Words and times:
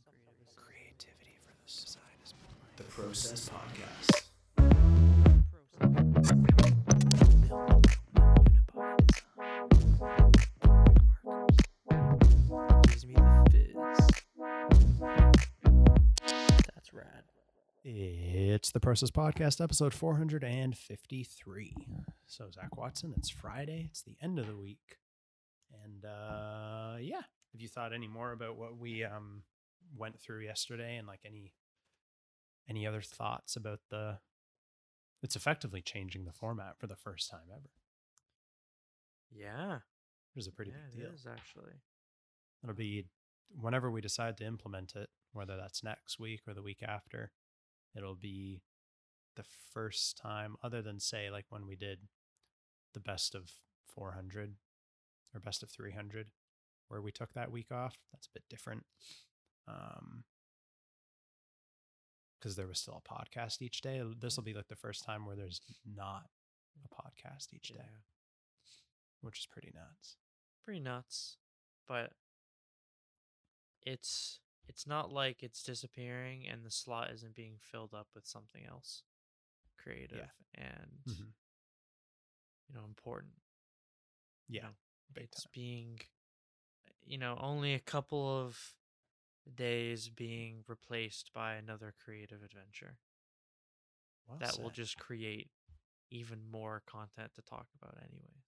Some 0.00 0.14
creative 0.24 0.56
Creativity 0.56 1.36
for 1.44 1.52
the 1.52 1.70
side 1.70 2.00
is 2.24 2.34
the 2.76 2.84
Process 2.84 3.50
Podcast. 3.50 5.32
Gives 12.88 13.06
me 13.06 13.14
the 13.14 13.48
fizz. 13.50 13.74
That's 16.74 16.92
rad. 16.92 17.24
It's 17.84 18.70
the 18.70 18.80
Process 18.80 19.10
Podcast, 19.10 19.62
episode 19.62 19.94
453. 19.94 21.74
So, 22.26 22.50
Zak 22.52 22.76
Watson, 22.76 23.14
it's 23.16 23.30
Friday. 23.30 23.86
It's 23.90 24.02
the 24.02 24.16
end 24.20 24.38
of 24.38 24.46
the 24.46 24.56
week. 24.56 24.98
And 25.84 26.04
uh, 26.04 26.96
yeah, 27.00 27.22
have 27.52 27.60
you 27.60 27.68
thought 27.68 27.92
any 27.92 28.08
more 28.08 28.32
about 28.32 28.56
what 28.56 28.76
we 28.78 29.04
um, 29.04 29.42
went 29.96 30.20
through 30.20 30.44
yesterday 30.44 30.96
and 30.96 31.06
like 31.06 31.20
any 31.26 31.52
any 32.68 32.86
other 32.86 33.02
thoughts 33.02 33.56
about 33.56 33.80
the 33.90 34.18
it's 35.22 35.36
effectively 35.36 35.80
changing 35.82 36.24
the 36.24 36.32
format 36.32 36.78
for 36.78 36.86
the 36.86 36.96
first 36.96 37.30
time 37.30 37.48
ever. 37.50 37.70
Yeah. 39.30 39.76
It 39.76 40.36
was 40.36 40.46
a 40.46 40.52
pretty 40.52 40.72
yeah, 40.72 40.78
big 40.90 41.00
deal. 41.00 41.10
It 41.10 41.14
is 41.14 41.26
actually. 41.26 41.74
It'll 42.62 42.74
be 42.74 43.06
whenever 43.60 43.90
we 43.90 44.00
decide 44.00 44.36
to 44.38 44.46
implement 44.46 44.94
it, 44.96 45.10
whether 45.32 45.56
that's 45.56 45.84
next 45.84 46.18
week 46.18 46.42
or 46.46 46.54
the 46.54 46.62
week 46.62 46.82
after, 46.86 47.32
it'll 47.96 48.14
be 48.14 48.62
the 49.36 49.44
first 49.72 50.16
time, 50.16 50.56
other 50.62 50.82
than 50.82 51.00
say, 51.00 51.30
like 51.30 51.46
when 51.48 51.66
we 51.66 51.76
did 51.76 52.00
the 52.94 53.00
best 53.00 53.34
of 53.34 53.50
400 53.86 54.54
or 55.34 55.40
best 55.40 55.62
of 55.62 55.70
300, 55.70 56.28
where 56.88 57.00
we 57.00 57.12
took 57.12 57.32
that 57.32 57.50
week 57.50 57.72
off. 57.72 57.98
That's 58.12 58.26
a 58.26 58.32
bit 58.34 58.44
different. 58.50 58.84
Um, 59.68 60.24
because 62.38 62.56
there 62.56 62.66
was 62.66 62.80
still 62.80 63.00
a 63.04 63.08
podcast 63.08 63.62
each 63.62 63.80
day. 63.82 64.02
This 64.18 64.36
will 64.36 64.42
be 64.42 64.54
like 64.54 64.66
the 64.68 64.74
first 64.76 65.04
time 65.04 65.24
where 65.26 65.36
there's 65.36 65.60
not 65.86 66.28
a 66.84 66.88
podcast 66.88 67.52
each 67.52 67.70
Yeah. 67.70 67.82
day, 67.82 67.88
which 69.20 69.38
is 69.38 69.46
pretty 69.46 69.70
nuts. 69.74 70.16
Pretty 70.64 70.80
nuts. 70.80 71.36
But 71.86 72.12
it's 73.82 74.40
it's 74.68 74.86
not 74.86 75.12
like 75.12 75.42
it's 75.42 75.62
disappearing 75.62 76.46
and 76.48 76.64
the 76.64 76.70
slot 76.70 77.10
isn't 77.10 77.34
being 77.34 77.58
filled 77.58 77.92
up 77.94 78.08
with 78.14 78.24
something 78.26 78.64
else 78.64 79.02
creative 79.76 80.30
and 80.54 81.02
Mhm. 81.04 81.32
you 82.68 82.74
know 82.74 82.84
important. 82.84 83.34
Yeah, 84.48 84.62
know, 84.62 84.74
it's 85.16 85.42
time. 85.44 85.50
being 85.52 86.00
you 87.04 87.18
know 87.18 87.36
only 87.38 87.74
a 87.74 87.80
couple 87.80 88.26
of 88.40 88.76
days 89.56 90.08
being 90.08 90.64
replaced 90.68 91.32
by 91.34 91.54
another 91.54 91.94
creative 92.04 92.42
adventure 92.42 92.98
Well 94.26 94.38
that 94.38 94.58
will 94.58 94.70
just 94.70 94.98
create 94.98 95.50
even 96.10 96.38
more 96.50 96.82
content 96.86 97.32
to 97.34 97.42
talk 97.42 97.66
about 97.80 97.96
anyway 98.02 98.42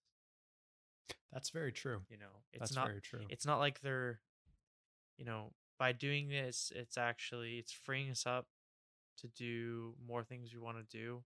That's 1.33 1.51
very 1.51 1.73
true. 1.73 2.01
you 2.09 2.17
know 2.17 2.43
it's 2.53 2.61
That's 2.61 2.77
not 2.77 2.87
very 2.87 3.01
true. 3.01 3.21
it's 3.29 3.47
not 3.47 3.59
like 3.59 3.81
they're 3.81 4.21
you 5.17 5.25
know 5.25 5.53
by 5.79 5.93
doing 5.93 6.29
this 6.29 6.73
it's 6.75 6.97
actually 6.99 7.59
it's 7.59 7.73
freeing 7.73 8.11
us 8.11 8.27
up 8.27 8.47
to 9.19 9.29
do 9.29 9.95
more 10.07 10.23
things 10.25 10.53
we 10.55 10.61
want 10.61 10.77
to 10.79 10.97
do 10.97 11.23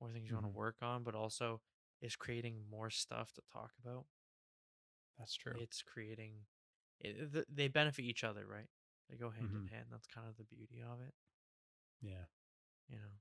more 0.00 0.10
things 0.10 0.28
we 0.30 0.34
want 0.34 0.46
Mhm. 0.46 0.52
to 0.52 0.56
work 0.58 0.76
on 0.82 1.02
but 1.02 1.14
also 1.14 1.60
is 2.02 2.16
creating 2.16 2.56
more 2.70 2.90
stuff 2.90 3.32
to 3.32 3.42
talk 3.52 3.72
about 3.84 4.04
That's 5.18 5.34
true. 5.34 5.54
it's 5.60 5.82
creating 5.82 6.32
it, 7.00 7.32
th- 7.32 7.46
they 7.52 7.68
benefit 7.68 8.02
each 8.04 8.24
other 8.24 8.46
right 8.46 8.68
they 9.10 9.16
go 9.16 9.30
hand 9.30 9.48
in 9.52 9.62
Mhm. 9.62 9.70
hand 9.70 9.86
that's 9.90 10.06
kind 10.06 10.26
of 10.28 10.36
the 10.36 10.44
beauty 10.44 10.80
of 10.82 11.00
it 11.00 11.14
yeah. 12.02 12.24
you 12.88 12.96
know 12.96 13.12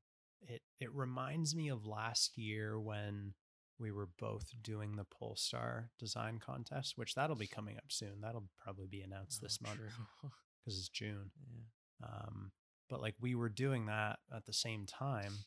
It 0.53 0.61
it 0.79 0.93
reminds 0.93 1.55
me 1.55 1.69
of 1.69 1.85
last 1.85 2.38
year 2.38 2.79
when 2.79 3.33
we 3.79 3.91
were 3.91 4.09
both 4.19 4.51
doing 4.62 4.95
the 4.95 5.06
Polestar 5.06 5.89
design 6.00 6.38
contest, 6.39 6.94
which 6.97 7.16
that'll 7.16 7.35
be 7.35 7.47
coming 7.47 7.78
up 7.78 7.89
soon. 7.91 8.22
That'll 8.22 8.47
probably 8.63 8.85
be 8.88 9.01
announced 9.01 9.41
this 9.41 9.57
Oh, 9.66 9.67
month 9.67 9.79
because 10.63 10.78
it's 10.78 10.89
June. 10.89 11.31
yeah 11.50 11.63
Um, 12.03 12.51
but 12.89 13.01
like 13.01 13.16
we 13.19 13.35
were 13.35 13.50
doing 13.50 13.85
that 13.88 14.19
at 14.35 14.45
the 14.45 14.53
same 14.53 14.85
time, 14.85 15.45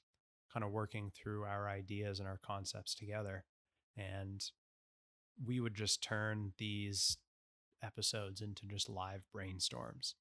kind 0.52 0.64
of 0.64 0.72
working 0.72 1.10
through 1.10 1.44
our 1.44 1.68
ideas 1.68 2.18
and 2.18 2.28
our 2.28 2.38
concepts 2.38 2.94
together. 2.94 3.44
And 3.96 4.42
we 5.44 5.60
would 5.60 5.74
just 5.74 6.02
turn 6.02 6.52
these 6.58 7.18
episodes 7.86 8.40
into 8.40 8.66
just 8.66 8.88
live 8.88 9.22
brainstorms 9.34 10.14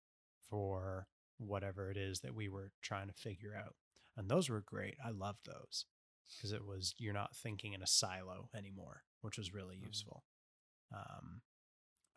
for 0.50 1.08
whatever 1.38 1.90
it 1.92 1.98
is 1.98 2.20
that 2.22 2.36
we 2.36 2.48
were 2.48 2.72
trying 2.82 3.08
to 3.08 3.14
figure 3.14 3.56
out. 3.56 3.76
And 4.16 4.30
those 4.30 4.50
were 4.50 4.62
great. 4.62 4.96
I 5.04 5.10
loved 5.10 5.46
those 5.46 5.86
because 6.38 6.52
it 6.54 6.66
was, 6.66 6.94
you're 6.98 7.14
not 7.14 7.36
thinking 7.36 7.74
in 7.74 7.82
a 7.82 7.88
silo 7.88 8.50
anymore, 8.56 9.04
which 9.22 9.38
was 9.38 9.54
really 9.54 9.78
Mhm. 9.78 9.88
useful. 9.88 10.24
Um, 10.92 11.42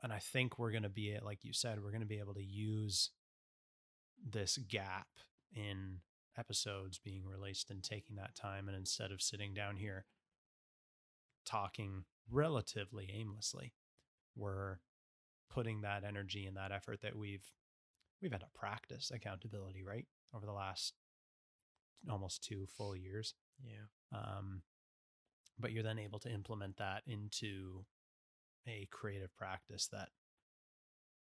and 0.03 0.13
I 0.13 0.19
think 0.21 0.59
we're 0.59 0.71
going 0.71 0.85
to 0.85 0.89
be, 0.89 1.19
like 1.21 1.45
you 1.45 1.53
said, 1.53 1.83
we're 1.83 1.91
going 1.91 2.01
to 2.03 2.07
be 2.07 2.19
able 2.21 2.35
to 2.35 2.45
use 2.45 3.11
this 4.25 4.59
gap 4.59 5.09
in 5.53 6.03
episodes 6.37 6.99
being 6.99 7.25
released 7.27 7.71
and 7.71 7.83
taking 7.83 8.17
that 8.17 8.35
time 8.35 8.69
and 8.69 8.77
instead 8.77 9.11
of 9.11 9.21
sitting 9.23 9.55
down 9.55 9.77
here 9.77 10.07
talking 11.45 12.05
relatively 12.31 13.11
aimlessly 13.13 13.73
we're 14.37 14.79
putting 15.51 15.83
that 15.83 16.05
energy 16.05 16.47
and 16.47 16.57
that 16.57 16.73
effort 16.73 17.01
that 17.03 17.17
we've 17.17 17.45
we've 18.21 18.33
had 18.33 18.41
to 18.41 18.47
practice 18.55 19.11
accountability 19.15 19.83
right 19.83 20.07
over 20.35 20.47
the 20.47 20.53
last 20.53 20.95
almost 22.11 22.43
two 22.43 22.67
full 22.77 22.97
years. 22.97 23.35
Yeah. 23.65 24.19
Um, 24.19 24.63
but 25.59 25.73
you're 25.73 25.83
then 25.83 25.99
able 25.99 26.19
to 26.21 26.33
implement 26.33 26.77
that 26.77 27.03
into 27.07 27.85
a 28.67 28.87
creative 28.91 29.35
practice 29.37 29.89
that 29.93 30.11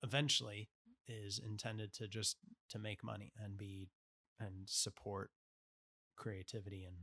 eventually 0.04 0.70
is 1.08 1.40
intended 1.40 1.94
to 1.94 2.08
just 2.08 2.38
to 2.70 2.80
make 2.80 3.04
money 3.04 3.32
and 3.44 3.58
be 3.58 3.90
and 4.40 4.54
support 4.66 5.32
creativity 6.16 6.86
and 6.86 6.96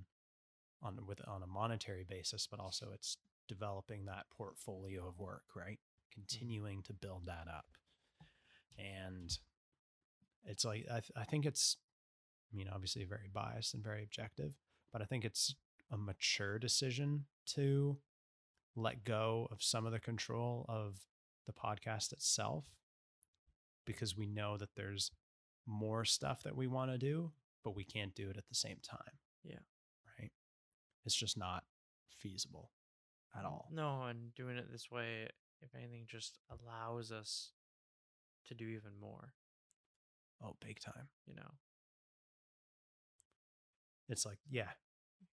on 0.82 0.98
with 1.06 1.20
on 1.26 1.42
a 1.42 1.46
monetary 1.46 2.04
basis 2.08 2.46
but 2.48 2.60
also 2.60 2.88
it's 2.94 3.16
developing 3.48 4.04
that 4.04 4.26
portfolio 4.36 5.06
of 5.08 5.18
work 5.18 5.42
right 5.54 5.80
Mm-hmm. 6.16 6.22
continuing 6.22 6.82
to 6.82 6.92
build 6.92 7.26
that 7.26 7.46
up. 7.48 7.66
And 8.78 9.36
it's 10.44 10.64
like 10.64 10.86
I, 10.90 11.00
th- 11.00 11.12
I 11.16 11.24
think 11.24 11.46
it's 11.46 11.76
i 12.52 12.56
mean 12.56 12.68
obviously 12.72 13.04
very 13.04 13.28
biased 13.32 13.74
and 13.74 13.82
very 13.82 14.02
objective 14.02 14.56
but 14.92 15.02
i 15.02 15.04
think 15.04 15.24
it's 15.24 15.54
a 15.90 15.96
mature 15.96 16.58
decision 16.58 17.24
to 17.46 17.98
let 18.76 19.04
go 19.04 19.48
of 19.50 19.62
some 19.62 19.86
of 19.86 19.92
the 19.92 19.98
control 19.98 20.64
of 20.68 20.98
the 21.46 21.52
podcast 21.52 22.12
itself 22.12 22.64
because 23.86 24.16
we 24.16 24.26
know 24.26 24.56
that 24.56 24.74
there's 24.76 25.10
more 25.66 26.04
stuff 26.04 26.42
that 26.42 26.56
we 26.56 26.66
want 26.66 26.90
to 26.90 26.98
do 26.98 27.32
but 27.64 27.74
we 27.74 27.84
can't 27.84 28.14
do 28.14 28.30
it 28.30 28.36
at 28.36 28.46
the 28.48 28.54
same 28.54 28.76
time. 28.80 29.18
Yeah. 29.42 29.58
right? 30.20 30.30
It's 31.04 31.16
just 31.16 31.36
not 31.36 31.64
feasible 32.08 32.70
at 33.36 33.44
all. 33.44 33.68
no 33.72 34.04
and 34.04 34.32
doing 34.36 34.56
it 34.56 34.70
this 34.70 34.90
way 34.90 35.28
if 35.62 35.74
anything 35.74 36.04
just 36.06 36.38
allows 36.50 37.10
us 37.12 37.50
to 38.46 38.54
do 38.54 38.66
even 38.66 38.92
more. 39.00 39.34
Oh 40.42 40.56
big 40.60 40.80
time. 40.80 41.08
You 41.26 41.34
know? 41.36 41.54
It's 44.08 44.24
like 44.24 44.38
yeah 44.48 44.70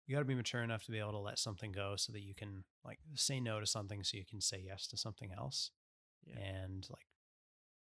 you 0.05 0.15
got 0.15 0.19
to 0.19 0.25
be 0.25 0.35
mature 0.35 0.63
enough 0.63 0.83
to 0.85 0.91
be 0.91 0.99
able 0.99 1.11
to 1.11 1.17
let 1.17 1.39
something 1.39 1.71
go 1.71 1.95
so 1.95 2.11
that 2.11 2.21
you 2.21 2.33
can 2.35 2.63
like 2.83 2.99
say 3.15 3.39
no 3.39 3.59
to 3.59 3.65
something 3.65 4.03
so 4.03 4.17
you 4.17 4.25
can 4.25 4.41
say 4.41 4.61
yes 4.65 4.87
to 4.87 4.97
something 4.97 5.31
else. 5.37 5.71
Yeah. 6.25 6.35
And 6.39 6.85
like 6.89 7.07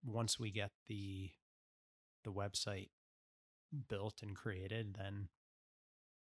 once 0.03 0.39
we 0.39 0.51
get 0.51 0.71
the 0.87 1.31
the 2.23 2.31
website 2.31 2.89
built 3.87 4.15
and 4.21 4.35
created 4.35 4.95
then 4.97 5.29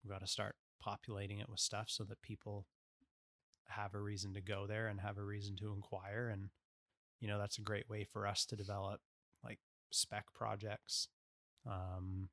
we've 0.02 0.12
got 0.12 0.20
to 0.20 0.26
start 0.26 0.56
populating 0.80 1.38
it 1.38 1.48
with 1.48 1.60
stuff 1.60 1.86
so 1.88 2.04
that 2.04 2.20
people 2.22 2.66
have 3.68 3.94
a 3.94 4.00
reason 4.00 4.34
to 4.34 4.40
go 4.40 4.66
there 4.66 4.86
and 4.88 5.00
have 5.00 5.18
a 5.18 5.22
reason 5.24 5.56
to 5.56 5.72
inquire 5.72 6.28
and 6.28 6.48
you 7.20 7.28
know 7.28 7.38
that's 7.38 7.58
a 7.58 7.62
great 7.62 7.88
way 7.88 8.04
for 8.04 8.26
us 8.26 8.44
to 8.46 8.56
develop 8.56 9.00
like 9.44 9.58
spec 9.90 10.24
projects 10.34 11.08
um 11.66 12.28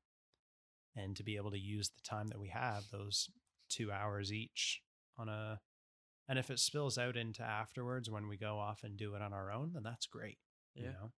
and 0.94 1.16
to 1.16 1.22
be 1.22 1.36
able 1.36 1.50
to 1.50 1.58
use 1.58 1.88
the 1.90 2.00
time 2.02 2.28
that 2.28 2.40
we 2.40 2.48
have 2.48 2.84
those 2.90 3.28
2 3.68 3.90
hours 3.92 4.32
each 4.32 4.82
on 5.18 5.28
a 5.28 5.60
and 6.28 6.38
if 6.38 6.50
it 6.50 6.58
spills 6.58 6.98
out 6.98 7.16
into 7.16 7.42
afterwards 7.42 8.10
when 8.10 8.28
we 8.28 8.36
go 8.36 8.58
off 8.58 8.82
and 8.84 8.96
do 8.96 9.14
it 9.14 9.22
on 9.22 9.32
our 9.32 9.50
own 9.50 9.72
then 9.74 9.82
that's 9.82 10.06
great 10.06 10.38
you 10.74 10.84
Yeah. 10.84 10.92
know 10.92 11.12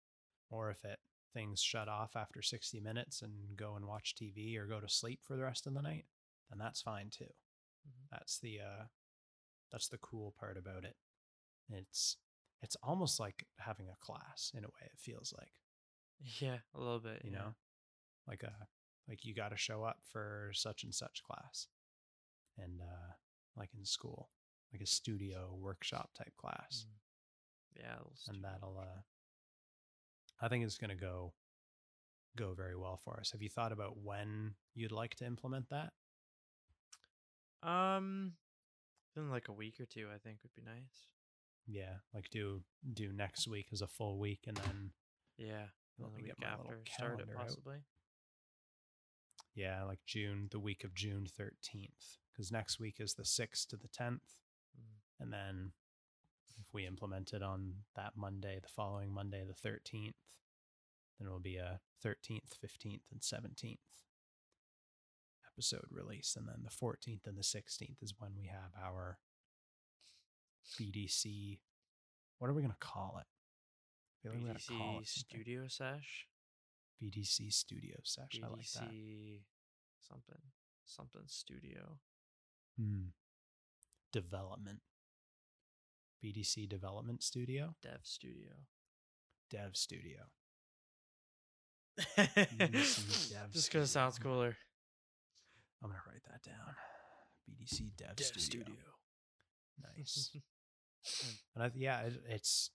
or 0.50 0.70
if 0.70 0.84
it 0.84 0.98
things 1.34 1.60
shut 1.60 1.88
off 1.88 2.16
after 2.16 2.40
60 2.42 2.80
minutes 2.80 3.22
and 3.22 3.56
go 3.56 3.76
and 3.76 3.84
watch 3.86 4.14
tv 4.14 4.56
or 4.56 4.66
go 4.66 4.80
to 4.80 4.88
sleep 4.88 5.20
for 5.22 5.36
the 5.36 5.42
rest 5.42 5.66
of 5.66 5.74
the 5.74 5.82
night 5.82 6.06
then 6.50 6.58
that's 6.58 6.80
fine 6.80 7.10
too 7.10 7.26
Mhm. 7.86 8.08
that's 8.10 8.38
the 8.38 8.60
uh 8.60 8.84
that's 9.70 9.88
the 9.88 9.98
cool 9.98 10.34
part 10.38 10.56
about 10.56 10.84
it. 10.84 10.96
It's 11.70 12.16
it's 12.62 12.76
almost 12.82 13.20
like 13.20 13.46
having 13.58 13.88
a 13.88 14.04
class 14.04 14.50
in 14.54 14.64
a 14.64 14.68
way 14.68 14.86
it 14.86 14.98
feels 14.98 15.32
like. 15.38 15.52
Yeah, 16.40 16.58
a 16.74 16.78
little 16.78 16.98
bit. 16.98 17.22
you 17.24 17.30
yeah. 17.32 17.38
know? 17.38 17.54
Like 18.26 18.42
a 18.42 18.52
like 19.08 19.24
you 19.24 19.34
got 19.34 19.50
to 19.50 19.56
show 19.56 19.84
up 19.84 19.98
for 20.10 20.50
such 20.54 20.84
and 20.84 20.94
such 20.94 21.22
class. 21.22 21.68
And 22.56 22.80
uh 22.80 23.12
like 23.56 23.70
in 23.76 23.84
school 23.84 24.30
like 24.72 24.82
a 24.82 24.86
studio 24.86 25.56
workshop 25.58 26.10
type 26.16 26.34
class. 26.36 26.86
Mm. 26.86 27.80
Yeah, 27.80 27.98
and 28.28 28.42
that'll 28.42 28.78
uh 28.78 29.00
i 30.40 30.48
think 30.48 30.64
it's 30.64 30.78
going 30.78 30.90
to 30.90 30.96
go 30.96 31.32
go 32.36 32.54
very 32.54 32.76
well 32.76 32.96
for 32.96 33.18
us. 33.18 33.32
Have 33.32 33.42
you 33.42 33.48
thought 33.48 33.72
about 33.72 33.98
when 34.02 34.54
you'd 34.74 34.92
like 34.92 35.16
to 35.16 35.26
implement 35.26 35.66
that? 35.70 35.92
Um, 37.68 38.34
in 39.18 39.30
like 39.30 39.48
a 39.48 39.52
week 39.52 39.80
or 39.80 39.86
two, 39.86 40.06
I 40.14 40.18
think 40.18 40.38
would 40.42 40.54
be 40.54 40.62
nice. 40.62 41.06
yeah 41.66 41.96
like 42.14 42.30
do 42.30 42.62
do 42.94 43.12
next 43.12 43.46
week 43.48 43.66
as 43.72 43.82
a 43.82 43.86
full 43.86 44.18
week 44.18 44.44
and 44.46 44.56
then 44.56 44.90
Yeah, 45.36 45.66
let 45.98 46.12
me 46.14 46.22
get 46.22 46.38
my 46.40 46.50
little 46.56 46.64
after, 46.72 46.80
start 46.94 47.12
it 47.12 47.16
calendar 47.26 47.38
out. 47.38 47.46
possibly. 47.46 47.76
yeah 49.54 49.82
like 49.84 50.00
june 50.06 50.48
the 50.50 50.58
week 50.60 50.84
of 50.84 50.94
june 50.94 51.26
13th 51.38 52.16
because 52.32 52.50
next 52.52 52.78
week 52.80 52.96
is 53.00 53.14
the 53.14 53.22
6th 53.24 53.66
to 53.68 53.76
the 53.76 53.88
10th 53.88 54.20
Mm. 54.78 55.00
And 55.20 55.32
then 55.32 55.72
if 56.60 56.72
we 56.72 56.86
implement 56.86 57.32
it 57.32 57.42
on 57.42 57.72
that 57.96 58.12
Monday, 58.16 58.60
the 58.62 58.68
following 58.68 59.12
Monday, 59.12 59.42
the 59.44 59.68
13th, 59.68 60.12
then 61.18 61.26
it 61.26 61.30
will 61.30 61.40
be 61.40 61.56
a 61.56 61.80
13th, 62.04 62.52
15th, 62.64 63.00
and 63.10 63.20
17th 63.20 63.78
episode 65.58 65.86
release. 65.90 66.36
And 66.38 66.46
then 66.46 66.62
the 66.62 66.70
14th 66.70 67.26
and 67.26 67.36
the 67.36 67.42
16th 67.42 68.02
is 68.02 68.14
when 68.18 68.30
we 68.38 68.46
have 68.46 68.70
our 68.80 69.18
BDC. 70.80 71.58
What 72.38 72.48
are 72.48 72.54
we 72.54 72.62
going 72.62 72.72
to 72.72 72.86
call 72.86 73.20
it? 73.20 73.26
Like 74.28 74.68
call 74.68 74.98
BDC 74.98 75.02
it. 75.02 75.08
Studio 75.08 75.62
Sesh. 75.66 76.26
BDC 77.02 77.52
Studio 77.52 77.96
Sesh. 78.04 78.40
I 78.42 78.48
like 78.48 78.60
BDC 78.60 78.74
that. 78.74 79.40
something 80.00 80.42
something 80.86 81.22
studio. 81.26 81.98
Hmm. 82.78 83.08
Development. 84.12 84.80
BDC 86.24 86.68
Development 86.68 87.22
Studio. 87.22 87.74
Dev 87.82 88.00
Studio. 88.02 88.52
Dev 89.50 89.76
Studio. 89.76 90.18
Just 93.52 93.72
because 93.72 93.88
it 93.88 93.92
sounds 93.92 94.18
cooler. 94.18 94.56
I'm 95.82 95.90
gonna 95.90 96.02
write 96.06 96.22
that 96.30 96.42
down. 96.42 96.74
BDC 97.48 97.96
Dev, 97.96 98.26
Studio. 98.36 98.74
Nice. 99.96 100.30
and 101.54 101.64
I, 101.64 101.70
yeah, 101.74 102.00
it, 102.00 102.14
it's 102.28 102.70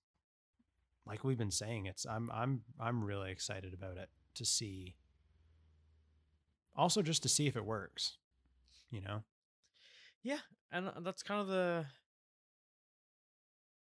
like 1.06 1.24
we've 1.24 1.38
been 1.38 1.52
saying. 1.52 1.86
It's 1.86 2.06
I'm 2.06 2.30
I'm 2.34 2.62
I'm 2.80 3.04
really 3.04 3.32
excited 3.32 3.74
about 3.74 3.98
it 3.98 4.10
to 4.36 4.46
see. 4.46 4.96
Also, 6.76 7.02
just 7.02 7.24
to 7.24 7.30
see 7.30 7.48
if 7.48 7.56
it 7.56 7.66
works. 7.66 8.18
You 8.90 9.02
know. 9.02 9.24
Yeah, 10.24 10.40
and 10.72 10.88
uh, 10.88 10.92
that's 11.02 11.24
kind 11.24 11.42
of 11.42 11.48
the 11.48 11.86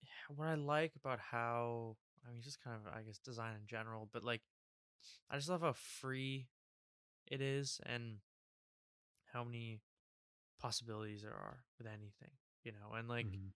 yeah, 0.03 0.09
what 0.37 0.49
I 0.49 0.55
like 0.55 0.93
about 0.97 1.19
how 1.19 1.97
I 2.27 2.33
mean, 2.33 2.43
just 2.43 2.63
kind 2.63 2.77
of 2.77 2.93
I 2.93 3.03
guess 3.03 3.19
design 3.19 3.55
in 3.55 3.67
general, 3.67 4.09
but 4.13 4.25
like 4.25 4.43
I 5.31 5.37
just 5.37 5.49
love 5.49 5.63
how 5.63 5.75
free 5.75 6.49
it 7.29 7.41
is 7.41 7.81
and 7.87 8.19
how 9.37 9.45
many 9.45 9.83
possibilities 10.61 11.23
there 11.23 11.35
are 11.35 11.65
with 11.79 11.87
anything, 11.89 12.33
you 12.65 12.73
know, 12.73 12.95
and 12.95 13.09
like 13.09 13.29
Mhm. 13.29 13.53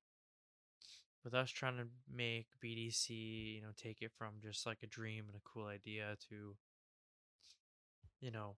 with 1.24 1.34
us 1.34 1.50
trying 1.50 1.76
to 1.76 1.86
make 2.08 2.46
BDC, 2.60 3.14
you 3.56 3.60
know, 3.62 3.72
take 3.76 4.02
it 4.02 4.12
from 4.12 4.34
just 4.40 4.66
like 4.66 4.82
a 4.82 4.86
dream 4.86 5.26
and 5.28 5.36
a 5.36 5.40
cool 5.44 5.66
idea 5.66 6.16
to, 6.28 6.56
you 8.20 8.30
know, 8.30 8.56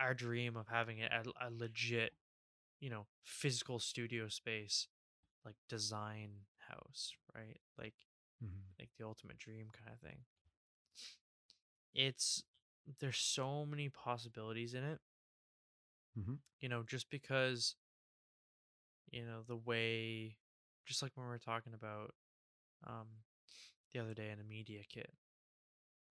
our 0.00 0.14
dream 0.14 0.56
of 0.56 0.68
having 0.68 0.98
it 1.00 1.12
a, 1.12 1.24
a 1.46 1.50
legit, 1.50 2.12
you 2.80 2.90
know, 2.90 3.06
physical 3.24 3.80
studio 3.80 4.28
space, 4.28 4.88
like 5.44 5.56
design 5.68 6.30
house, 6.58 7.14
right? 7.34 7.60
Like, 7.78 7.94
Mhm. 8.40 8.76
like 8.78 8.90
the 8.98 9.06
ultimate 9.06 9.38
dream 9.38 9.68
kind 9.72 9.92
of 9.94 10.00
thing. 10.00 10.24
It's 11.94 12.44
there's 13.00 13.16
so 13.18 13.66
many 13.66 13.88
possibilities 13.88 14.74
in 14.74 14.84
it. 14.84 15.00
Mhm. 16.16 16.38
You 16.60 16.68
know, 16.68 16.82
just 16.82 17.10
because, 17.10 17.76
you 19.10 19.24
know, 19.24 19.42
the 19.46 19.56
way, 19.56 20.36
just 20.86 21.02
like 21.02 21.12
when 21.14 21.26
we 21.26 21.30
were 21.30 21.38
talking 21.38 21.74
about, 21.74 22.14
um, 22.86 23.06
the 23.92 24.00
other 24.00 24.14
day 24.14 24.30
in 24.30 24.40
a 24.40 24.44
media 24.44 24.82
kit, 24.88 25.10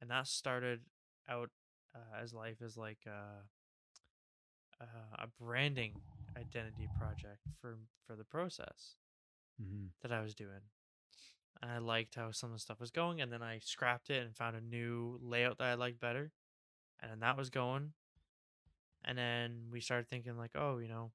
and 0.02 0.10
that 0.10 0.28
started 0.28 0.82
out 1.30 1.50
uh, 1.96 2.22
as 2.22 2.34
life 2.34 2.62
as 2.64 2.78
like 2.78 3.00
a, 3.08 3.44
uh, 4.82 4.86
a 5.20 5.28
branding 5.40 5.94
identity 6.38 6.88
project 6.88 7.40
for 7.60 7.78
for 8.06 8.16
the 8.16 8.24
process 8.26 8.96
Mhm. 9.60 9.92
that 10.02 10.12
I 10.12 10.22
was 10.22 10.36
doing. 10.36 10.62
And 11.62 11.72
I 11.72 11.78
liked 11.80 12.16
how 12.16 12.32
some 12.32 12.52
of 12.52 12.56
the 12.56 12.60
stuff 12.62 12.80
was 12.80 12.92
going, 12.92 13.22
and 13.22 13.32
then 13.32 13.42
I 13.42 13.60
scrapped 13.60 14.10
it 14.10 14.24
and 14.26 14.36
found 14.36 14.56
a 14.56 14.62
new 14.62 15.18
layout 15.22 15.58
that 15.58 15.68
I 15.68 15.74
liked 15.76 16.00
better. 16.00 16.32
And 17.00 17.12
then 17.12 17.20
that 17.22 17.38
was 17.38 17.50
going. 17.50 17.94
And 19.06 19.18
then 19.18 19.68
we 19.72 19.82
started 19.82 20.08
thinking 20.10 20.38
like, 20.38 20.52
oh, 20.56 20.80
you 20.80 20.88
know, 20.90 21.12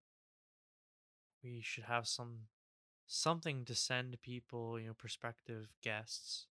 we 1.42 1.60
should 1.62 1.84
have 1.84 2.06
some 2.06 2.46
something 3.06 3.64
to 3.64 3.74
send 3.74 4.20
people, 4.22 4.78
you 4.80 4.86
know, 4.88 4.94
prospective 4.94 5.74
guests. 5.82 6.46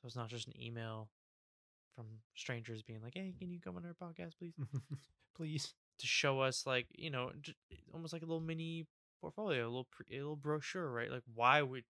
So 0.00 0.06
it's 0.06 0.16
not 0.16 0.28
just 0.28 0.46
an 0.48 0.60
email 0.60 1.08
from 1.94 2.06
strangers 2.34 2.82
being 2.82 3.02
like, 3.02 3.14
"Hey, 3.14 3.34
can 3.38 3.50
you 3.50 3.60
come 3.60 3.76
on 3.76 3.84
our 3.86 3.94
podcast, 3.94 4.38
please?" 4.38 4.54
Please. 5.36 5.74
to 5.98 6.06
show 6.06 6.40
us 6.40 6.66
like 6.66 6.86
you 6.96 7.10
know 7.10 7.30
almost 7.92 8.12
like 8.12 8.22
a 8.22 8.26
little 8.26 8.40
mini 8.40 8.86
portfolio 9.20 9.64
a 9.64 9.70
little 9.70 9.88
pre- 9.90 10.06
a 10.16 10.20
little 10.20 10.36
brochure 10.36 10.90
right 10.90 11.10
like 11.10 11.22
why 11.34 11.62
would 11.62 11.84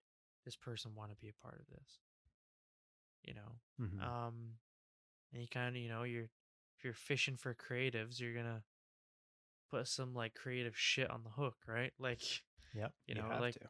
this 0.45 0.57
person 0.57 0.93
want 0.95 1.11
to 1.11 1.17
be 1.17 1.29
a 1.29 1.35
part 1.43 1.61
of 1.61 1.67
this 1.69 2.01
you 3.25 3.35
know 3.35 3.59
Mhm. 3.81 4.01
um 4.03 4.59
and 5.33 5.43
you 5.43 5.49
kind 5.49 5.77
of 5.77 5.83
you 5.83 5.89
know 5.89 6.03
you're 6.05 6.29
if 6.83 6.85
you're 6.85 6.95
fishing 6.95 7.37
for 7.37 7.55
creatives 7.55 8.19
you're 8.19 8.35
gonna 8.35 8.61
put 9.71 9.87
some 9.87 10.15
like 10.15 10.35
creative 10.35 10.77
shit 10.77 11.09
on 11.09 11.23
the 11.23 11.31
hook 11.31 11.55
right 11.69 11.93
like 12.01 12.21
yeah, 12.75 12.89
you 13.07 13.15
know, 13.15 13.29
like- 13.41 13.55
to. 13.55 13.69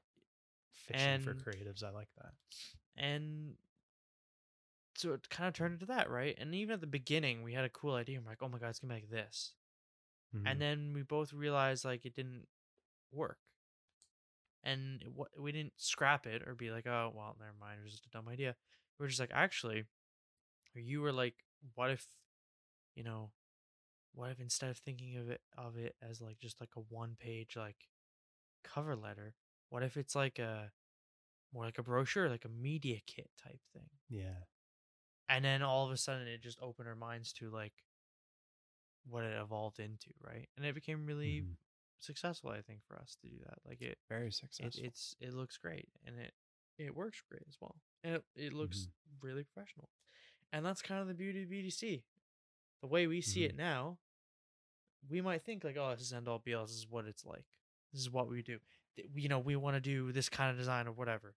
fishing 0.73 1.20
for 1.20 1.35
creatives. 1.35 1.82
I 1.85 1.91
like 1.91 2.09
that. 2.19 2.32
and 2.97 3.55
so 4.94 5.12
it 5.12 5.29
kind 5.29 5.49
of 5.49 5.55
turned 5.55 5.75
into 5.75 5.87
that 5.87 6.09
right 6.09 6.37
and 6.41 6.55
even 6.55 6.73
at 6.75 6.81
the 6.81 6.87
beginning 6.87 7.43
we 7.43 7.53
had 7.53 7.64
a 7.64 7.69
cool 7.69 7.94
idea 7.94 8.19
i'm 8.19 8.25
like 8.25 8.38
oh 8.43 8.49
my 8.49 8.59
god 8.59 8.69
it's 8.69 8.78
gonna 8.78 8.95
be 8.95 9.00
like 9.00 9.11
this 9.11 9.52
Mhm. 10.35 10.42
and 10.47 10.61
then 10.61 10.92
we 10.95 11.02
both 11.02 11.33
realized 11.35 11.85
like 11.85 12.07
it 12.07 12.14
didn't 12.14 12.47
work 13.12 13.38
and 14.62 15.02
it, 15.02 15.09
we 15.40 15.52
didn't 15.52 15.73
scrap 15.76 16.26
it 16.26 16.42
or 16.47 16.54
be 16.54 16.71
like 16.71 16.87
oh 16.87 17.12
well 17.14 17.37
never 17.38 17.52
mind 17.61 17.78
it 17.81 17.85
was 17.85 17.92
just 17.92 18.07
a 18.07 18.11
dumb 18.11 18.28
idea 18.28 18.54
We're 18.99 19.09
just 19.09 19.21
like 19.21 19.33
actually 19.35 19.85
you 20.75 21.00
were 21.02 21.12
like 21.12 21.35
what 21.75 21.90
if 21.90 22.07
you 22.94 23.02
know 23.02 23.30
what 24.14 24.30
if 24.30 24.40
instead 24.40 24.70
of 24.70 24.78
thinking 24.78 25.16
of 25.16 25.30
it 25.30 25.40
of 25.56 25.76
it 25.76 25.94
as 26.02 26.20
like 26.20 26.38
just 26.38 26.61
like 26.61 26.70
a 26.76 26.80
one 26.80 27.16
page 27.18 27.56
like 27.56 27.88
cover 28.64 28.96
letter 28.96 29.34
what 29.70 29.82
if 29.82 29.96
it's 29.96 30.14
like 30.14 30.38
a 30.38 30.70
more 31.52 31.64
like 31.64 31.78
a 31.78 31.82
brochure 31.82 32.28
like 32.28 32.44
a 32.44 32.49
media 32.49 32.99
kit 33.06 33.30
type 33.42 33.61
thing 33.75 33.88
yeah. 34.08 34.44
and 35.28 35.44
then 35.44 35.62
all 35.62 35.87
of 35.87 35.92
a 35.92 35.96
sudden 35.96 36.26
it 36.26 36.42
just 36.42 36.58
opened 36.61 36.88
our 36.88 36.94
minds 36.94 37.32
to 37.32 37.50
like 37.50 37.72
what 39.08 39.25
it 39.25 39.38
evolved 39.40 39.78
into 39.80 40.11
right 40.20 40.49
and 40.56 40.64
it 40.64 40.75
became 40.75 41.06
really 41.06 41.40
Mhm. 41.42 41.56
successful 41.99 42.50
i 42.50 42.61
think 42.61 42.80
for 42.87 42.96
us 42.99 43.16
to 43.20 43.28
do 43.28 43.38
that 43.44 43.58
like 43.66 43.80
it, 43.80 43.99
Very 44.08 44.30
it 44.30 44.32
successful. 44.32 44.84
it's 44.84 45.14
it 45.20 45.34
looks 45.34 45.56
great 45.58 45.88
and 46.04 46.18
it 46.18 46.32
it 46.78 46.94
works 46.94 47.22
great 47.28 47.42
as 47.49 47.56
well 47.61 47.76
and 48.04 48.16
it, 48.16 48.25
it 48.37 48.52
looks 48.52 48.88
really 49.20 49.44
professional 49.44 49.88
and 50.52 50.64
that's 50.64 50.82
kind 50.82 51.00
of 51.00 51.08
the 51.08 51.14
beauty 51.14 51.42
of 51.42 51.49
bdc 51.50 52.02
the 52.82 52.88
way 52.88 53.06
we 53.06 53.22
see 53.22 53.44
it 53.44 53.56
now 53.56 53.98
we 55.08 55.20
might 55.20 55.42
think 55.42 55.64
like 55.64 55.76
oh 55.78 55.90
this 55.94 56.02
is 56.06 56.12
end 56.12 56.28
all 56.28 56.38
be 56.38 56.54
all 56.54 56.64
this 56.66 56.74
is 56.76 56.86
what 56.88 57.06
it's 57.06 57.24
like. 57.24 57.44
This 57.92 58.02
is 58.02 58.10
what 58.10 58.28
we 58.28 58.42
do. 58.42 58.58
You 59.14 59.28
know 59.28 59.38
we 59.38 59.56
want 59.56 59.76
to 59.76 59.80
do 59.80 60.12
this 60.12 60.28
kind 60.28 60.50
of 60.50 60.56
design 60.58 60.86
or 60.86 60.92
whatever. 60.92 61.34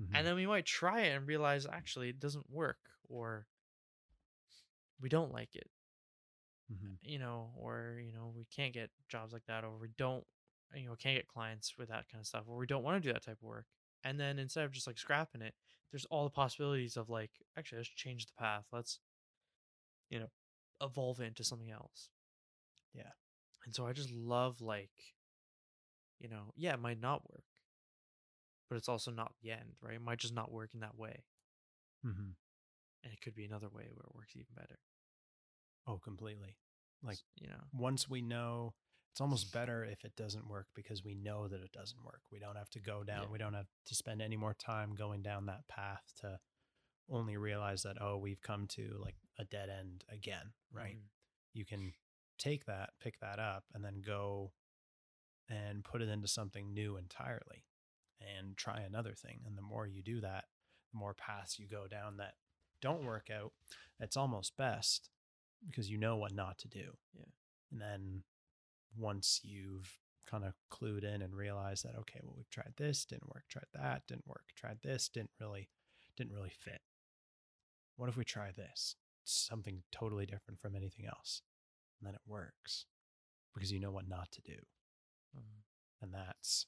Mhm. 0.00 0.10
and 0.14 0.26
then 0.26 0.34
we 0.34 0.46
might 0.46 0.66
try 0.66 1.02
it 1.02 1.16
and 1.16 1.26
realize 1.26 1.66
actually 1.66 2.10
it 2.10 2.20
doesn't 2.20 2.50
work 2.50 2.78
or 3.08 3.46
we 5.00 5.08
don't 5.08 5.32
like 5.32 5.54
it. 5.54 5.70
Mhm. 6.72 6.98
you 7.02 7.18
know 7.18 7.52
or 7.56 8.00
you 8.04 8.12
know 8.12 8.32
we 8.34 8.44
can't 8.46 8.74
get 8.74 8.90
jobs 9.08 9.32
like 9.32 9.44
that 9.46 9.62
or 9.64 9.78
we 9.78 9.88
don't 9.96 10.26
you 10.74 10.86
know 10.86 10.96
can't 10.96 11.16
get 11.16 11.28
clients 11.28 11.78
with 11.78 11.88
that 11.88 12.08
kind 12.08 12.20
of 12.20 12.26
stuff 12.26 12.44
or 12.48 12.56
we 12.56 12.66
don't 12.66 12.82
want 12.82 13.00
to 13.00 13.08
do 13.08 13.12
that 13.12 13.22
type 13.22 13.38
of 13.38 13.42
work. 13.48 13.66
And 14.02 14.18
then 14.18 14.38
instead 14.38 14.64
of 14.64 14.72
just 14.72 14.86
like 14.86 14.98
scrapping 14.98 15.42
it 15.42 15.54
there's 15.92 16.04
all 16.06 16.24
the 16.24 16.30
possibilities 16.30 16.96
of 16.96 17.08
like 17.08 17.30
actually 17.56 17.78
let's 17.78 17.88
change 17.90 18.26
the 18.26 18.32
path. 18.34 18.64
Let's 18.72 18.98
you 20.10 20.18
know 20.18 20.30
evolve 20.82 21.20
into 21.20 21.42
something 21.44 21.70
else 21.70 22.10
Yeah. 22.94 23.12
and 23.64 23.74
so 23.74 23.86
i 23.86 23.92
just 23.92 24.10
love 24.10 24.60
like 24.60 24.90
you 26.18 26.28
know 26.28 26.52
yeah 26.56 26.74
it 26.74 26.80
might 26.80 27.00
not 27.00 27.28
work 27.30 27.44
but 28.68 28.76
it's 28.76 28.88
also 28.88 29.10
not 29.10 29.32
the 29.42 29.50
end 29.52 29.76
right 29.80 29.94
it 29.94 30.02
might 30.02 30.18
just 30.18 30.34
not 30.34 30.50
work 30.52 30.70
in 30.74 30.80
that 30.80 30.96
way 30.96 31.24
Mhm. 32.04 32.34
and 33.04 33.12
it 33.12 33.20
could 33.20 33.34
be 33.34 33.44
another 33.44 33.68
way 33.68 33.88
where 33.92 34.06
it 34.06 34.14
works 34.14 34.36
even 34.36 34.54
better. 34.54 34.78
Oh, 35.86 35.98
completely. 35.98 36.56
Like 37.02 37.18
you 37.36 37.48
know, 37.48 37.60
once 37.72 38.08
we 38.08 38.20
know, 38.22 38.74
it's 39.12 39.20
almost 39.20 39.52
better 39.52 39.84
if 39.84 40.04
it 40.04 40.14
doesn't 40.16 40.46
work 40.48 40.66
because 40.74 41.02
we 41.04 41.14
know 41.14 41.48
that 41.48 41.60
it 41.60 41.72
doesn't 41.72 42.04
work. 42.04 42.22
We 42.30 42.38
don't 42.38 42.56
have 42.56 42.70
to 42.70 42.80
go 42.80 43.02
down. 43.04 43.22
Yeah. 43.24 43.30
We 43.30 43.38
don't 43.38 43.54
have 43.54 43.68
to 43.86 43.94
spend 43.94 44.20
any 44.22 44.36
more 44.36 44.54
time 44.54 44.94
going 44.94 45.22
down 45.22 45.46
that 45.46 45.66
path 45.68 46.02
to 46.20 46.38
only 47.08 47.36
realize 47.36 47.82
that 47.82 48.00
oh, 48.00 48.18
we've 48.18 48.42
come 48.42 48.66
to 48.68 49.00
like 49.02 49.16
a 49.38 49.44
dead 49.44 49.68
end 49.68 50.04
again. 50.08 50.52
Right. 50.70 50.96
Mhm. 50.96 51.08
You 51.52 51.64
can 51.64 51.94
take 52.38 52.64
that, 52.66 52.98
pick 53.00 53.18
that 53.20 53.38
up, 53.38 53.64
and 53.74 53.84
then 53.84 54.02
go 54.02 54.52
and 55.48 55.84
put 55.84 56.02
it 56.02 56.08
into 56.08 56.28
something 56.28 56.72
new 56.72 56.96
entirely 56.96 57.64
and 58.20 58.56
try 58.56 58.80
another 58.80 59.14
thing. 59.14 59.42
And 59.46 59.56
the 59.56 59.62
more 59.62 59.86
you 59.86 60.02
do 60.02 60.20
that, 60.20 60.48
the 60.92 60.98
more 60.98 61.14
paths 61.14 61.58
you 61.58 61.66
go 61.68 61.86
down 61.86 62.16
that 62.18 62.34
don't 62.80 63.04
work 63.04 63.30
out. 63.30 63.52
It's 64.00 64.16
almost 64.16 64.56
best 64.56 65.10
because 65.66 65.90
you 65.90 65.98
know 65.98 66.16
what 66.16 66.32
not 66.32 66.58
to 66.58 66.68
do. 66.68 66.98
Yeah. 67.12 67.24
And 67.70 67.80
then 67.80 68.24
once 68.96 69.40
you've 69.42 69.98
kind 70.26 70.44
of 70.44 70.54
clued 70.70 71.04
in 71.04 71.22
and 71.22 71.34
realized 71.34 71.84
that, 71.84 71.94
okay, 71.96 72.20
well, 72.22 72.34
we've 72.36 72.50
tried 72.50 72.74
this, 72.76 73.04
didn't 73.04 73.28
work, 73.32 73.44
tried 73.48 73.68
that, 73.72 74.06
didn't 74.06 74.26
work, 74.26 74.52
tried 74.56 74.80
this, 74.82 75.08
didn't 75.08 75.30
really, 75.40 75.68
didn't 76.16 76.32
really 76.32 76.50
fit. 76.50 76.82
What 77.96 78.08
if 78.08 78.16
we 78.16 78.24
try 78.24 78.50
this? 78.50 78.96
Something 79.28 79.82
totally 79.92 80.26
different 80.26 80.60
from 80.60 80.76
anything 80.76 81.06
else. 81.06 81.42
And 82.00 82.06
then 82.06 82.14
it 82.14 82.20
works 82.26 82.86
because 83.54 83.72
you 83.72 83.80
know 83.80 83.90
what 83.90 84.08
not 84.08 84.30
to 84.32 84.40
do. 84.42 84.58
Mhm. 85.36 85.62
And 86.02 86.14
that's 86.14 86.66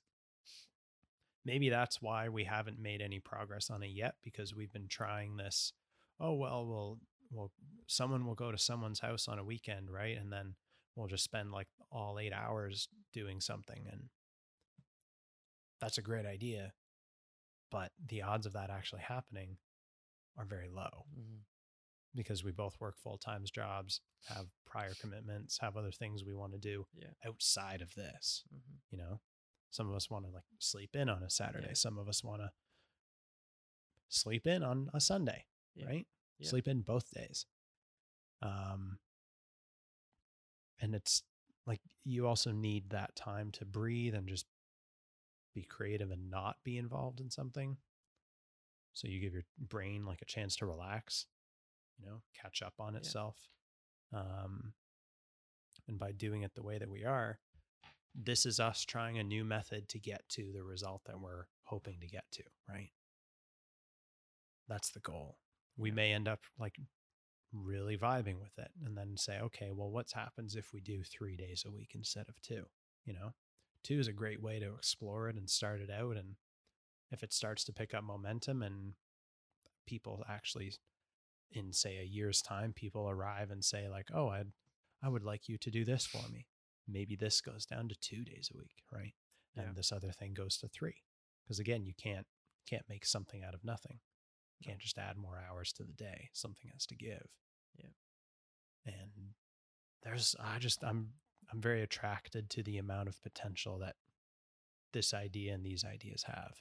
maybe 1.45 1.69
that's 1.69 2.03
why 2.03 2.29
we 2.29 2.45
haven't 2.45 2.79
made 2.79 3.00
any 3.00 3.21
progress 3.21 3.71
on 3.71 3.83
it 3.83 3.88
yet 3.91 4.17
because 4.23 4.55
we've 4.55 4.73
been 4.73 4.88
trying 4.88 5.37
this. 5.37 5.73
Oh, 6.21 6.35
well, 6.35 6.67
we'll, 6.67 7.00
well, 7.31 7.53
someone 7.87 8.27
will 8.27 8.35
go 8.35 8.50
to 8.50 8.59
someone's 8.59 9.00
house 9.00 9.29
on 9.29 9.38
a 9.38 9.45
weekend, 9.45 9.91
right? 9.91 10.17
And 10.17 10.33
then 10.33 10.57
we'll 10.97 11.07
just 11.09 11.25
spend 11.25 11.53
like 11.53 11.69
all 11.91 12.19
eight 12.19 12.33
hours 12.33 12.88
doing 13.12 13.41
something. 13.41 13.87
And 13.91 14.11
that's 15.81 15.99
a 15.99 16.03
great 16.03 16.27
idea. 16.27 16.73
But 17.71 17.93
the 18.05 18.23
odds 18.23 18.47
of 18.47 18.53
that 18.55 18.71
actually 18.71 19.03
happening 19.03 19.59
are 20.37 20.45
very 20.45 20.69
low 20.69 21.07
Mhm. 21.17 21.45
Because 22.19 22.43
we 22.43 22.51
both 22.51 22.79
work 22.81 22.99
full 22.99 23.17
time 23.17 23.45
jobs, 23.55 24.01
have 24.27 24.49
prior 24.67 24.93
commitments, 25.01 25.57
have 25.59 25.77
other 25.77 25.93
things 25.93 26.25
we 26.25 26.35
want 26.35 26.53
to 26.53 26.59
do 26.59 26.85
Yeah. 26.93 27.13
outside 27.25 27.81
of 27.81 27.95
this. 27.95 28.45
Mhm. 28.53 28.81
You 28.91 28.99
know, 28.99 29.21
some 29.71 29.89
of 29.89 29.95
us 29.95 30.11
want 30.11 30.25
to 30.27 30.33
like 30.33 30.45
sleep 30.59 30.97
in 30.97 31.09
on 31.09 31.23
a 31.23 31.31
Saturday, 31.31 31.69
Yeah. 31.69 31.75
some 31.75 31.97
of 31.97 32.09
us 32.09 32.25
want 32.25 32.43
to 32.43 32.53
sleep 34.09 34.49
in 34.49 34.65
on 34.65 34.91
a 34.93 35.01
Sunday, 35.01 35.47
Yeah. 35.75 35.87
right? 35.87 36.07
Sleep 36.43 36.67
in 36.67 36.83
both 36.83 37.11
days. 37.13 37.47
Um, 38.43 38.99
and 40.81 40.95
it's 40.95 41.23
like 41.67 41.81
you 42.05 42.27
also 42.27 42.51
need 42.53 42.91
that 42.91 43.15
time 43.15 43.53
to 43.53 43.65
breathe 43.65 44.15
and 44.15 44.29
just 44.29 44.47
be 45.55 45.63
creative 45.65 46.11
and 46.11 46.31
not 46.31 46.63
be 46.65 46.79
involved 46.79 47.21
in 47.21 47.31
something. 47.31 47.81
So 48.93 49.07
you 49.07 49.21
give 49.21 49.35
your 49.35 49.47
brain 49.59 50.05
like 50.05 50.23
a 50.23 50.27
chance 50.27 50.57
to 50.57 50.67
relax, 50.67 51.27
you 51.99 52.07
know, 52.07 52.23
catch 52.35 52.62
up 52.62 52.75
on 52.78 52.95
Yeah. 52.95 52.99
itself. 52.99 53.49
Um, 54.12 54.75
and 55.87 55.99
by 55.99 56.12
doing 56.12 56.43
it 56.43 56.55
the 56.55 56.62
way 56.62 56.78
that 56.78 56.90
we 56.90 57.05
are, 57.05 57.40
this 58.14 58.47
is 58.47 58.59
us 58.61 58.85
trying 58.85 59.19
a 59.19 59.25
new 59.25 59.45
method 59.45 59.88
to 59.90 59.99
get 59.99 60.28
to 60.31 60.52
the 60.52 60.62
result 60.62 61.02
that 61.05 61.21
we're 61.21 61.47
hoping 61.64 62.00
to 62.00 62.07
get 62.09 62.25
to, 62.33 62.43
right? 62.69 62.90
That's 64.69 64.90
the 64.90 65.00
goal. 65.00 65.38
We 65.76 65.90
Yeah. 65.90 65.95
may 65.95 66.12
end 66.12 66.28
up 66.28 66.40
like 66.59 66.78
really 67.52 67.97
vibing 67.97 68.38
with 68.40 68.59
it 68.59 68.71
and 68.85 68.97
then 68.97 69.17
say, 69.17 69.40
okay, 69.40 69.71
well, 69.73 69.90
what 69.90 70.11
happens 70.12 70.57
if 70.57 70.73
we 70.73 70.81
do 70.81 71.02
three 71.02 71.37
days 71.37 71.64
a 71.64 71.71
week 71.71 71.93
instead 71.95 72.28
of 72.28 72.40
two? 72.43 72.69
You 73.05 73.14
know, 73.14 73.35
two 73.83 73.99
is 73.99 74.09
a 74.09 74.12
great 74.12 74.43
way 74.43 74.59
to 74.59 74.75
explore 74.75 75.28
it 75.28 75.37
and 75.37 75.49
start 75.49 75.81
it 75.81 75.90
out. 75.90 76.17
And 76.17 76.37
if 77.11 77.23
it 77.23 77.33
starts 77.33 77.64
to 77.64 77.73
pick 77.73 77.95
up 77.95 78.05
momentum 78.05 78.62
and 78.62 78.95
people 79.87 80.25
actually, 80.28 80.75
in 81.52 81.73
say 81.73 81.99
a 81.99 82.05
year's 82.05 82.43
time, 82.43 82.73
people 82.73 83.09
arrive 83.09 83.50
and 83.50 83.64
say, 83.64 83.88
like, 83.88 84.09
oh, 84.12 84.28
I'd, 84.28 84.52
I 85.02 85.09
would 85.09 85.25
like 85.25 85.49
you 85.49 85.57
to 85.59 85.71
do 85.71 85.85
this 85.85 86.05
for 86.07 86.28
me. 86.31 86.47
Maybe 86.87 87.17
this 87.17 87.40
goes 87.40 87.64
down 87.67 87.88
to 87.88 87.95
two 88.00 88.25
days 88.25 88.50
a 88.52 88.57
week, 88.59 88.83
right? 88.93 89.14
And 89.57 89.67
Yeah. 89.69 89.73
this 89.75 89.93
other 89.93 90.12
thing 90.12 90.35
goes 90.35 90.57
to 90.59 90.69
three. 90.69 91.02
Because 91.45 91.59
again, 91.59 91.85
you 91.85 91.95
can't 91.95 92.26
can't 92.69 92.88
make 92.88 93.07
something 93.07 93.43
out 93.43 93.55
of 93.55 93.64
nothing. 93.64 94.00
You 94.61 94.67
can't 94.69 94.78
just 94.81 94.99
add 94.99 95.17
more 95.17 95.38
hours 95.49 95.73
to 95.75 95.85
the 95.85 95.93
day. 95.95 96.28
Something 96.35 96.71
has 96.73 96.85
to 96.87 96.95
give. 96.97 97.26
Yeah. 97.76 97.90
And 98.85 99.35
there's 100.02 100.37
I 100.38 100.59
just 100.59 100.83
I'm 100.85 101.14
I'm 101.50 101.61
very 101.62 101.83
attracted 101.83 102.50
to 102.50 102.62
the 102.62 102.76
amount 102.78 103.09
of 103.09 103.23
potential 103.23 103.78
that 103.78 103.97
this 104.93 105.14
idea 105.14 105.55
and 105.55 105.64
these 105.64 105.85
ideas 105.85 106.25
have. 106.25 106.57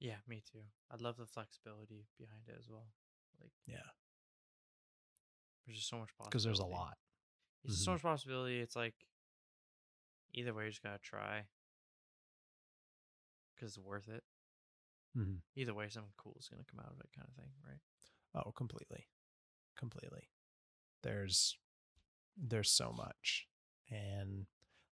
Yeah, 0.00 0.16
me 0.28 0.42
too. 0.50 0.60
I 0.90 0.96
love 1.02 1.16
the 1.16 1.26
flexibility 1.26 2.06
behind 2.18 2.48
it 2.48 2.56
as 2.58 2.68
well. 2.68 2.88
Like 3.40 3.52
Yeah. 3.66 3.82
there's 5.66 5.78
just 5.78 5.88
so 5.88 5.98
much 5.98 6.10
possibility. 6.16 6.30
Because 6.30 6.44
there's 6.44 6.58
a 6.60 6.64
lot. 6.64 6.98
It's 7.64 7.84
so 7.84 7.90
Mhm. 7.90 7.94
much 7.94 8.02
possibility. 8.02 8.60
It's 8.60 8.76
like 8.76 8.94
either 10.34 10.52
way, 10.52 10.64
you 10.64 10.70
just 10.70 10.82
gotta 10.82 10.98
try 10.98 11.44
because 13.54 13.76
it's 13.76 13.78
worth 13.78 14.08
it. 14.08 14.24
Mhm. 15.14 15.42
Either 15.56 15.74
way, 15.74 15.88
something 15.88 16.12
cool 16.16 16.36
is 16.38 16.48
gonna 16.48 16.64
come 16.64 16.80
out 16.80 16.92
of 16.92 17.00
it, 17.00 17.10
kind 17.14 17.28
of 17.28 17.34
thing, 17.34 17.52
right? 17.66 17.80
Oh, 18.34 18.52
completely. 18.52 19.06
Completely. 19.76 20.28
There's 21.02 21.58
there's 22.36 22.70
so 22.70 22.92
much. 22.92 23.48
And 23.90 24.46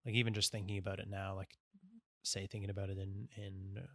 like 0.05 0.15
even 0.15 0.33
just 0.33 0.51
thinking 0.51 0.77
about 0.77 0.99
it 0.99 1.09
now, 1.09 1.35
like 1.35 1.57
say 2.23 2.47
thinking 2.47 2.69
about 2.69 2.89
it 2.89 2.97
in 2.97 3.29
in 3.35 3.87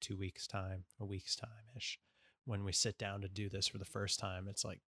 2 0.00 0.16
weeks 0.16 0.46
time, 0.46 0.84
a 1.00 1.04
week's 1.04 1.36
time 1.36 1.64
ish, 1.76 1.98
when 2.44 2.64
we 2.64 2.72
sit 2.72 2.98
down 2.98 3.20
to 3.22 3.28
do 3.28 3.48
this 3.48 3.68
for 3.68 3.78
the 3.78 3.84
first 3.84 4.18
time, 4.18 4.48
it's 4.48 4.64
like 4.64 4.80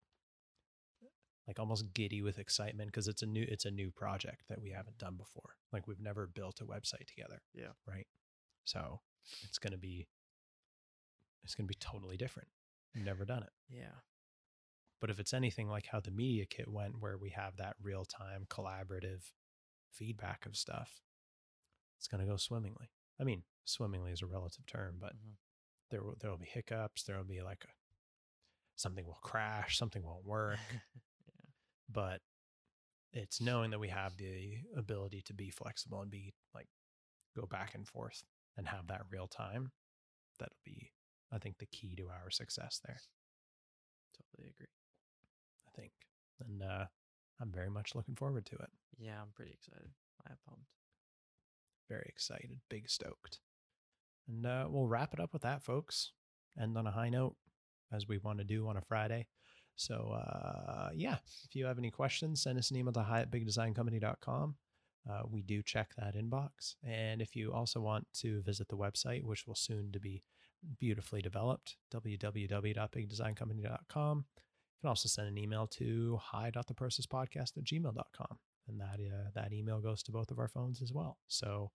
like 1.46 1.58
almost 1.58 1.92
giddy 1.92 2.23
with 2.23 2.38
excitement 2.38 2.88
because 2.90 3.06
it's 3.06 3.23
a 3.23 3.26
new 3.26 3.44
it's 3.49 3.66
a 3.66 3.70
new 3.70 3.90
project 3.90 4.44
that 4.49 4.61
we 4.62 4.70
haven't 4.70 4.99
done 4.99 5.16
before. 5.16 5.56
Like 5.73 5.87
we've 5.87 6.00
never 6.00 6.26
built 6.26 6.61
a 6.61 6.64
website 6.64 7.06
together. 7.06 7.42
Yeah. 7.54 7.73
Right. 7.87 8.06
So 8.64 9.00
it's 9.42 9.58
gonna 9.58 9.76
be 9.78 10.08
it's 11.42 11.54
gonna 11.54 11.66
be 11.66 11.75
totally 11.75 12.16
different. 12.16 12.49
Never 12.94 13.25
done 13.25 13.42
it. 13.42 13.52
Yeah. 13.68 14.00
But 15.00 15.11
if 15.11 15.18
it's 15.18 15.34
anything 15.34 15.68
like 15.68 15.87
how 15.87 16.00
the 16.00 16.11
media 16.11 16.46
kit 16.46 16.66
went, 16.66 17.00
where 17.00 17.18
we 17.18 17.30
have 17.30 17.56
that 17.58 17.76
real 17.82 18.06
time 18.06 18.46
collaborative 18.49 19.32
feedback 19.90 20.46
of 20.46 20.56
stuff, 20.56 21.02
it's 21.99 22.06
going 22.08 22.25
to 22.25 22.30
go 22.30 22.37
swimmingly. 22.37 22.90
I 23.20 23.25
mean, 23.25 23.42
swimmingly 23.64 24.12
is 24.12 24.23
a 24.23 24.26
relative 24.26 24.64
term, 24.64 24.96
but 24.99 25.12
Mhm. 25.14 25.37
There 25.91 26.03
will 26.03 26.17
there 26.21 26.31
will 26.31 26.38
be 26.38 26.47
hiccups. 26.47 27.03
There 27.05 27.17
will 27.17 27.25
be 27.25 27.43
like 27.43 27.64
a, 27.64 27.69
something 28.76 29.05
will 29.07 29.19
crash, 29.23 29.79
something 29.79 30.03
won't 30.03 30.25
work. 30.26 30.59
yeah. 30.71 30.79
but 31.91 32.21
it's 33.12 33.41
knowing 33.41 33.71
that 33.71 33.79
we 33.79 33.88
have 33.88 34.17
the 34.17 34.59
ability 34.76 35.23
to 35.26 35.35
be 35.35 35.50
flexible 35.50 36.00
and 36.03 36.11
be 36.11 36.35
like 36.55 36.67
go 37.37 37.47
back 37.47 37.75
and 37.75 37.87
forth 37.87 38.25
and 38.57 38.69
have 38.69 38.88
that 38.88 39.03
real 39.11 39.26
time. 39.29 39.71
That'll 40.38 40.57
be, 40.64 40.91
I 41.33 41.38
think, 41.38 41.59
the 41.59 41.67
key 41.67 41.95
to 41.97 42.09
our 42.09 42.31
success 42.31 42.81
there. 42.85 42.99
Totally 44.17 44.50
agree. 44.50 44.67
I 45.69 45.81
think, 45.81 45.93
and 46.41 46.62
uh, 46.62 46.87
I'm 47.41 47.53
very 47.53 47.71
much 47.71 47.95
looking 47.95 48.17
forward 48.17 48.47
to 48.47 48.57
it. 48.57 48.71
Yeah, 48.99 49.21
I'm 49.21 49.31
pretty 49.35 49.53
excited. 49.53 49.91
I 50.26 50.31
am 50.33 50.38
pumped. 50.49 50.67
very 51.88 52.07
excited, 52.09 52.59
big 52.69 52.88
stoked. 52.91 53.38
And 54.28 54.47
uh, 54.47 54.66
we'll 54.69 54.87
wrap 54.87 55.14
it 55.14 55.21
up 55.21 55.33
with 55.33 55.43
that, 55.43 55.62
folks. 55.62 56.12
End 56.61 56.76
on 56.78 56.87
a 56.87 56.90
high 56.90 57.11
note, 57.11 57.37
as 57.93 58.09
we 58.09 58.19
want 58.19 58.38
to 58.38 58.45
do 58.45 58.69
on 58.69 58.76
a 58.76 58.83
Friday. 58.83 59.26
So, 59.76 60.16
uh, 60.16 60.90
yeah, 60.95 61.16
if 61.45 61.54
you 61.54 61.66
have 61.66 61.78
any 61.78 61.90
questions, 61.90 62.43
send 62.43 62.59
us 62.59 62.71
an 62.71 62.76
email 62.76 62.93
to 62.93 63.02
hi 63.02 63.21
at 63.21 63.31
bigdesigncompany.com. 63.31 64.54
Uh, 65.11 65.23
we 65.28 65.43
do 65.43 65.62
check 65.62 65.90
that 65.97 66.14
inbox. 66.14 66.76
And 66.87 67.21
if 67.21 67.37
you 67.37 67.52
also 67.52 67.81
want 67.81 68.07
to 68.21 68.40
visit 68.43 68.69
the 68.69 68.76
website, 68.76 69.25
which 69.25 69.47
will 69.47 69.54
soon 69.54 69.93
to 69.93 70.00
be 70.00 70.23
beautifully 70.78 71.21
developed, 71.21 71.76
www.bigdesigncompany.com. 71.93 74.16
You 74.16 74.81
can 74.81 74.88
also 74.88 75.09
send 75.09 75.28
an 75.28 75.38
email 75.38 75.66
to 75.66 76.19
hi.theprocesspodcast 76.23 77.59
at 77.59 77.64
gmail.com. 77.64 78.38
And 78.66 78.81
that, 78.81 78.99
uh, 79.00 79.28
that 79.35 79.52
email 79.52 79.81
goes 79.81 80.02
to 80.04 80.12
both 80.12 80.31
of 80.31 80.38
our 80.38 80.49
phones 80.49 80.81
as 80.81 80.90
well. 80.93 81.19
So, 81.28 81.71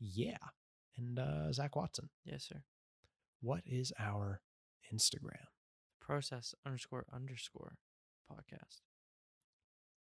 yeah 0.00 0.38
and 0.96 1.18
uh, 1.18 1.52
Zak 1.52 1.76
Watson. 1.76 2.10
Yes, 2.24 2.44
sir. 2.48 2.62
What 3.40 3.62
is 3.66 3.92
our 3.98 4.40
Instagram? 4.92 5.46
Process 6.00 6.54
underscore 6.66 7.06
underscore 7.12 7.78
podcast. 8.30 8.80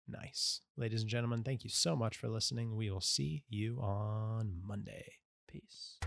Nice. 0.06 0.62
Ladies 0.76 1.02
and 1.02 1.10
gentlemen, 1.10 1.42
thank 1.42 1.64
you 1.64 1.70
so 1.70 1.94
much 1.94 2.16
for 2.16 2.28
listening. 2.28 2.76
We 2.76 2.90
will 2.90 3.00
see 3.00 3.44
you 3.48 3.78
on 3.80 4.60
Monday. 4.64 5.12
Peace. 5.46 5.98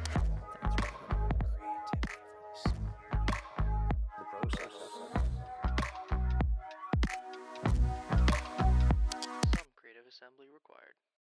assembly 10.21 10.45
required. 10.53 11.00